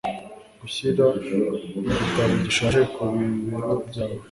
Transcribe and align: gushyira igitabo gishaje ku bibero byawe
gushyira 0.59 1.05
igitabo 1.93 2.33
gishaje 2.43 2.81
ku 2.91 3.01
bibero 3.13 3.71
byawe 3.87 4.17